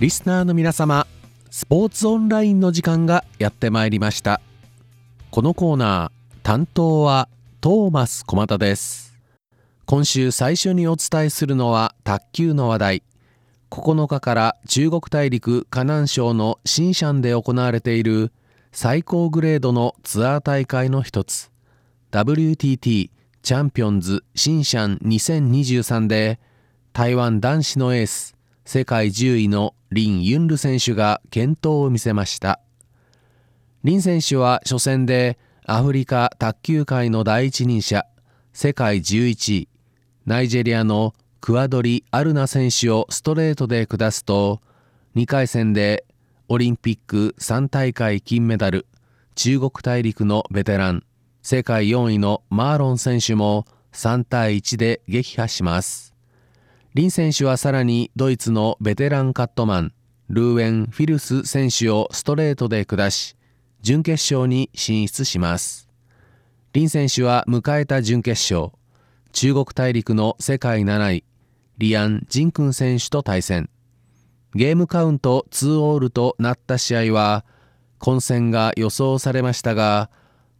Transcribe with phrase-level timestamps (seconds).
[0.00, 1.06] リスナーの皆様
[1.50, 4.40] スポーツオンラインの時間がやってまいりました。
[5.30, 7.28] このコーナー担当は
[7.60, 9.16] トーマス小又です。
[9.86, 13.02] 今週最初にお伝えするのは卓球の話題。
[13.70, 18.32] 9日から中国大陸河南省のシンシャンで行われている
[18.72, 21.52] 最高グレードのツアー大会の一つ。
[22.10, 23.10] WTT
[23.42, 26.40] チャンピオンズシンシャン2023で
[26.92, 28.34] 台湾男子のエース
[28.64, 32.60] 世界10位のリン・ユンル選手が健闘を見せました。
[33.84, 38.06] リン選手は初戦でアフリカ卓球界の第一人者
[38.52, 39.68] 世界11位
[40.24, 44.62] ナイジェリアのクアドリ・アルナ選手をストレートで下すと
[45.16, 46.06] 2回戦で
[46.48, 48.86] オリンピック3大会金メダル
[49.34, 51.04] 中国大陸のベテラン
[51.42, 56.13] 世界4位のマーロン選手も3対1で撃破します。
[56.94, 59.92] リン選手はさらにドイツのベテランカットマン
[60.28, 63.34] ルーエン・フィルス選手をストレートで下し
[63.82, 65.88] 準決勝に進出します。
[66.72, 68.70] リン選手は迎えた準決勝
[69.32, 71.24] 中国大陸の世界7位
[71.78, 73.68] リアン・ジンクン選手と対戦。
[74.54, 77.44] ゲームカウント2オールとなった試合は
[77.98, 80.10] 混戦が予想されましたが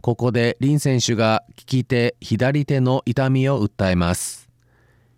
[0.00, 4.43] ここでリン選手が利き手左手の痛みを訴えます。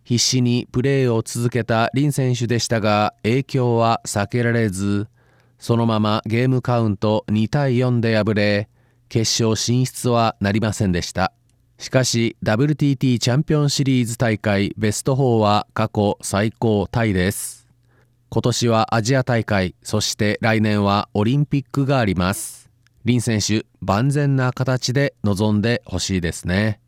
[0.07, 5.09] 必死にプレーを続けたリン選手でしたが影響は避けられず
[5.59, 8.69] そのままゲームカウント2対4で敗れ
[9.09, 11.33] 決勝進出はなりませんでした。
[11.79, 17.67] しかし WTT チャンピオンシリーズ大会ベスト4は過去最高タイです。
[18.29, 22.71] 今年はアジア大会そして来年はオリンピックがあります。
[23.05, 26.79] リン選手万全な形で臨んでほしいですね。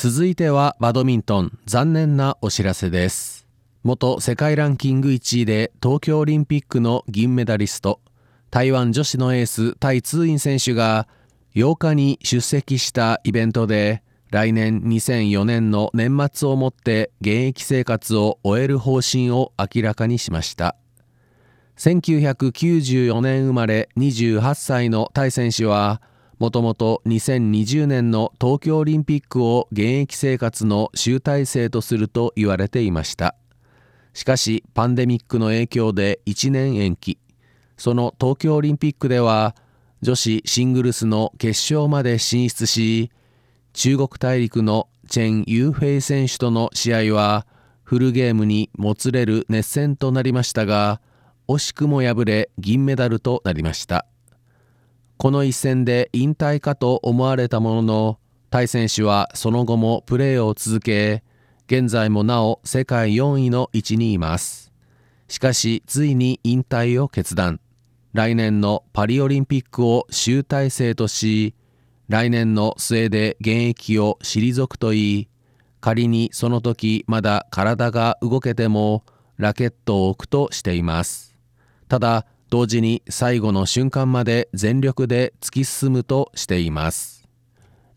[0.00, 3.48] 続いてはバドミントン残念なお知らせです。
[3.82, 8.00] 元世界ランキング1位で東京オリンピックの銀メダリスト
[8.52, 11.08] 台湾女子のエースタイ・ツーイン選手が
[11.56, 20.76] 8日に出席したイベントで来年2004年の年末をもって現役生活を終える方針を明らかにしました。
[21.76, 26.00] 1994年生まれ28歳のタイ選手は
[26.38, 33.34] もともと2020年の東京オリンピックを現役生活の集大成とすると言われていました。
[34.14, 37.18] しかしパンデミックの影響で1年延期。
[37.76, 39.56] その東京オリンピックでは
[40.00, 43.10] 女子シングルスの決勝まで進出し
[43.72, 47.46] 中国大陸のチェン・ユーフェイ選手との試合は
[47.82, 51.00] フルゲームにもつれる熱戦となりましたが
[51.48, 54.06] 惜しくも敗れ銀メダルとなりました。
[55.18, 58.18] この一戦で引退かと思われたものの
[58.50, 61.24] タイ選手はその後もプレーを続け
[61.66, 64.72] 現在もなお世界4位の位置にいます。
[65.26, 67.58] しかしついに引退を決断。
[68.12, 71.56] 来年のパリオリンピックを集大成とし
[72.08, 75.28] 来年の末で現役を退くといい。
[75.80, 79.02] 仮にその時まだ体が動けても
[79.36, 81.34] ラケットを置くとしています。
[81.88, 87.28] ただ同時に最後の瞬間まで全力で突き進むとしています。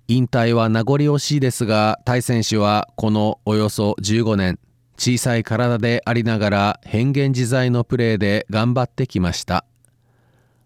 [0.07, 4.59] 引退は名残惜しいですがタイ選手はこのおよそ15年
[4.97, 9.66] 小さい体でありながら変幻自在のプレーで頑張ってきました。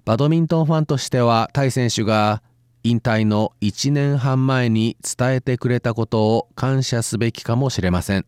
[0.03, 2.41] バドミントンファンとしてはタイ選手が
[2.83, 8.25] 引退の1年半前に伝えてくれたことを感謝すべきかもしれません。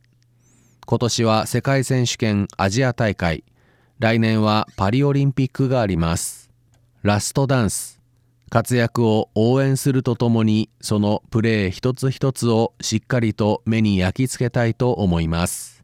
[0.86, 3.44] 今年は世界選手権アジア大会。
[4.00, 6.52] 来年はパリオリンピックがあります。
[7.02, 8.00] ラストダンス。
[8.52, 15.84] 活躍を応援するとともにそのプレー一つ一つをしっかりと目に焼き付けたいと思います。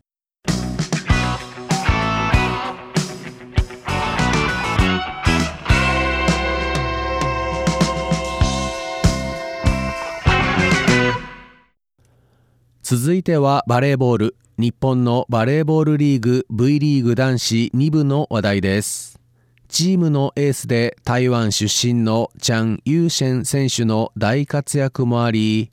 [12.84, 14.36] 続いてはバレーボール。
[14.56, 19.20] 日本のバレーボールリーグ V リーグ男子2部の話題です。
[19.68, 25.72] チームのエースで台湾出身のチャン・ユーシェン選手の大活躍もあり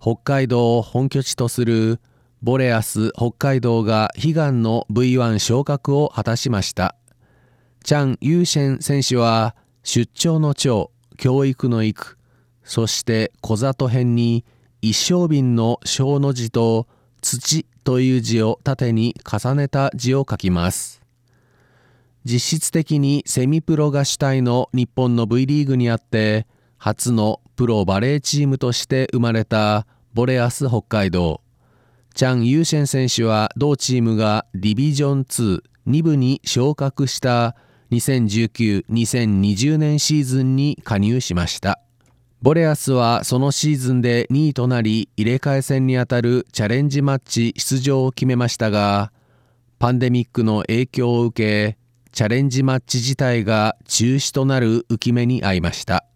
[0.00, 1.98] 北海道を本拠地とする
[2.40, 6.94] ボレアス北海道が悲願の V1 昇格を果たしました。
[7.82, 12.16] チャン・ユーシェン選手は出張の長教育の育
[12.62, 14.44] そして小里編に
[14.82, 16.86] 一升瓶の小の字と
[17.20, 21.02] 土という字を縦に重ねた字を書きます。
[22.24, 26.46] 実質的にセミプロが主体の日本の V リーグにあって
[26.76, 31.40] 初のプロバレーチームとして生まれたボレアス北海道。
[32.14, 37.54] チャン・ユーシェン選手は同チームがディビジョン22部に昇格した
[37.92, 41.80] 2019-2020年シーズンに加入しました。
[42.42, 49.12] ボレアスはそのシーズンで2位となり入れ替え戦にあたるチャレンジマッチ出場を決めましたが
[49.78, 51.78] パンデミックの影響を受け
[52.12, 56.06] チャレンジマッチ自体が中止となる浮き目に遭いました。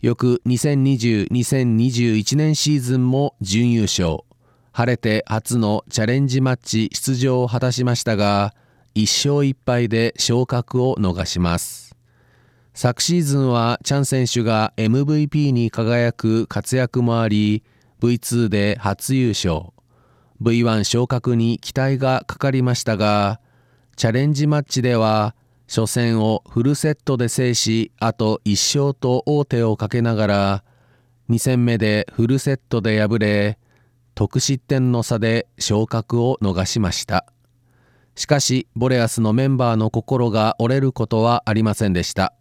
[0.00, 4.20] 翌2020-2021年シーズンも準優勝。
[4.72, 8.54] 晴れて初のチャレンジマッチ出場を果たしましたが
[8.94, 11.91] 1勝1敗で昇格を逃します。
[12.74, 17.62] 昨シーズンはチャン選手が MVP に輝く活躍もあり
[18.00, 19.72] V2 で初優勝。
[20.42, 23.40] V1 昇格に期待がかかりましたが
[23.94, 25.36] チャレンジマッチでは
[25.68, 30.64] 初戦をフルセットで制しあと1勝と王手をかけながら
[31.30, 33.58] 2戦目でフルセットで敗れ
[34.14, 37.26] 得失点の差で昇格を逃しました。
[38.14, 42.34] しかしボレアスのメンバーの心が折れることはありませんでした。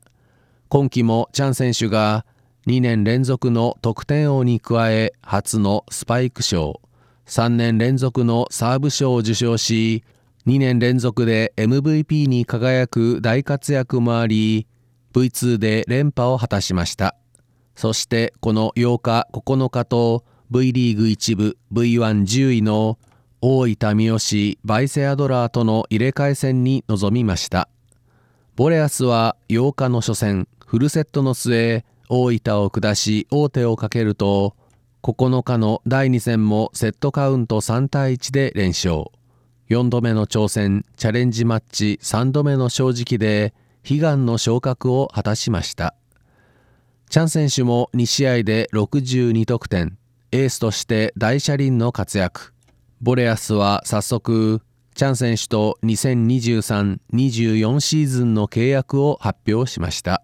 [0.71, 2.25] 今季もチャン選手が
[2.65, 6.79] 2年連続の得点王に加え初のスパイク賞。
[7.25, 10.05] 3年連続のサーブ賞を受賞し
[10.47, 14.65] 2年連続で MVP に輝く大活躍もあり
[15.11, 17.17] V2 で連覇を果たしました。
[17.75, 22.97] そしてこの8日9日と V リーグ1部 V110 位の
[23.41, 27.67] 大分三好バイセアドラーとの入れ替え戦に臨みました。
[28.55, 30.47] ボレアスは8日の初戦。
[30.71, 34.55] フルセットの末大分を下し王手をかけると
[35.03, 39.07] 9日の第2戦もセットカウント3対1で連勝。
[39.67, 43.53] 4度目の挑戦チャレンジマッチ3度目の正直で
[43.85, 45.93] 悲願の昇格を果たしました。
[47.09, 49.97] チャン選手も2試合で62得点。
[50.31, 52.53] エースとして大車輪の活躍。
[53.01, 54.61] ボレアスは早速
[54.95, 60.23] チャン選手と2023-24シーズンの契約を発表しました。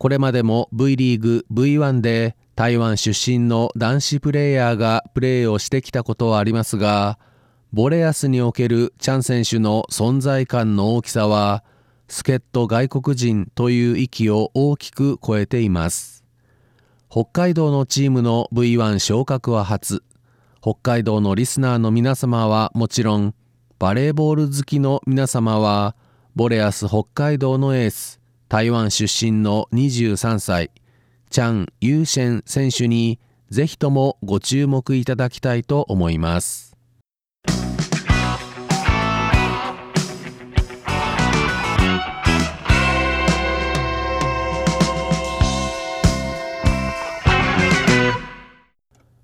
[0.00, 7.18] これまでも V リーグ V1 で台湾出身の男子プレーヤーがプレーをしてきたことはありますが
[7.74, 11.64] ボレアスにおけるチャン選手の存在感の大きさは
[12.08, 16.24] 助っ人外国人という域を大きく超えています。
[17.10, 20.02] 北海道のチームの V1 昇格は初。
[20.62, 23.34] 北海道のリスナーの皆様はもちろん
[23.78, 25.94] バレーボール好きの皆様は
[26.34, 28.19] ボレアス北海道のエース。
[28.50, 30.72] 台湾出身の23歳
[31.30, 36.76] チャン・ユーシェン選手にぜひともご注目いただきたいと思います。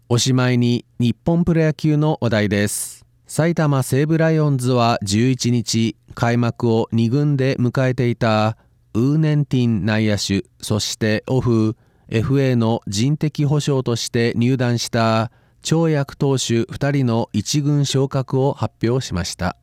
[0.08, 3.04] おしまいに日本プロ野球の話題です。
[3.26, 8.56] 埼玉西武ライオンズは11日開幕を2軍で迎えていた
[8.96, 11.76] ウーネンティン内野手そしてオフ
[12.08, 19.58] FA の人的保障として入団した長役投手2人の1軍昇格を発表しました。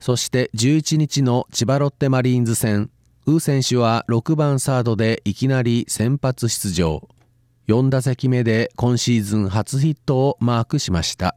[0.00, 2.90] そして11日の千葉ロッテマリーンズ戦
[3.24, 7.08] ウー選手は6番サードでいきなり先発出場。
[7.68, 11.36] 4打席目で今シーズン初ヒットをマークしました。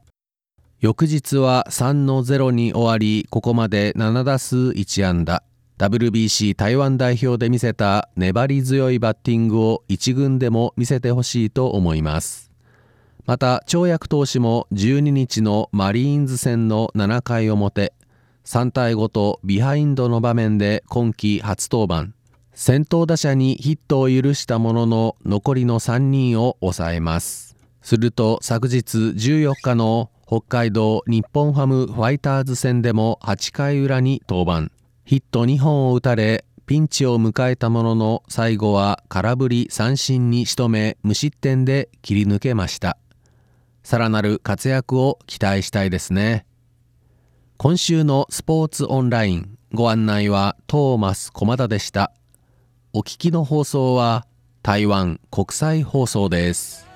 [0.81, 5.43] 翌日は3の0に終わりここまで7打数1安打。
[5.79, 12.51] WBC 台湾代表で見せた粘り強いバッティングを1軍でも見せてほしいと思います。
[13.25, 17.93] また張奕投手も12日のマリーンズ戦の7回表
[18.43, 22.13] 3対5とビハインドの場面で今季初登板。
[22.53, 27.55] 先頭打者にヒットを許したものの残りの3人を抑えます。
[27.81, 34.78] すると昨日14日の北海道日本ハムファイターズ戦でも8回裏に登板。
[35.09, 42.95] ヒット2本を打たれピンチを迎えたものの最後は空振り三振に仕留め無失点で切り抜けました
[43.81, 46.45] さらなる活躍を期待したいですね
[47.57, 52.13] 今週のスポーツオンラインご案内はトーマス駒田でした
[52.93, 54.27] お聞きの放送は
[54.61, 56.88] 台湾国際放送です